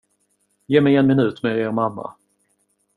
[0.71, 2.11] Ge mig en minut med er mamma.